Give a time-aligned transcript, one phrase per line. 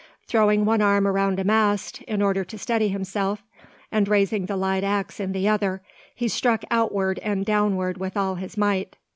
[0.25, 3.43] Throwing one arm around a mast, in order to steady himself,
[3.91, 5.83] and raising the light axe in the other,
[6.15, 8.97] he struck outward and downward with all his might.